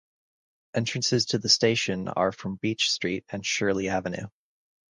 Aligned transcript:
Entrances 0.73 1.27
to 1.27 1.37
the 1.37 1.47
station 1.47 2.07
are 2.07 2.31
from 2.31 2.55
Beach 2.55 2.89
Street 2.89 3.23
and 3.29 3.45
Shirley 3.45 3.87
Avenue. 3.89 4.29